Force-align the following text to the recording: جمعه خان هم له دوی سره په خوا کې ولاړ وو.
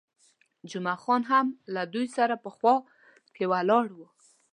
جمعه 0.69 0.97
خان 1.03 1.21
هم 1.31 1.47
له 1.73 1.81
دوی 1.93 2.07
سره 2.17 2.35
په 2.43 2.49
خوا 2.55 2.75
کې 3.35 3.43
ولاړ 3.51 3.85
وو. 3.97 4.07